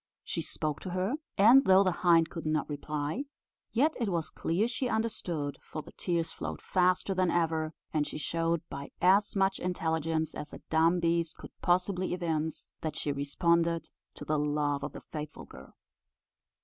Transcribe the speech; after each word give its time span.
She 0.23 0.41
spoke 0.41 0.79
to 0.79 0.89
her, 0.89 1.13
and 1.37 1.63
though 1.63 1.83
the 1.83 1.91
hind 1.91 2.31
could 2.31 2.43
not 2.47 2.67
reply, 2.67 3.25
yet 3.71 3.93
it 3.99 4.09
was 4.09 4.31
clear 4.31 4.67
she 4.67 4.89
understood, 4.89 5.59
for 5.61 5.83
the 5.83 5.91
tears 5.91 6.31
flowed 6.31 6.59
faster 6.59 7.13
than 7.13 7.29
ever, 7.29 7.75
and 7.93 8.07
she 8.07 8.17
showed, 8.17 8.63
by 8.67 8.89
as 8.99 9.35
much 9.35 9.59
intelligence 9.59 10.33
as 10.33 10.53
a 10.53 10.61
dumb 10.71 10.99
beast 11.01 11.37
could 11.37 11.51
possibly 11.61 12.15
evince, 12.15 12.65
that 12.81 12.95
she 12.95 13.11
responded 13.11 13.91
to 14.15 14.25
the 14.25 14.39
love 14.39 14.81
of 14.83 14.93
the 14.93 15.01
faithful 15.01 15.45
girl. 15.45 15.75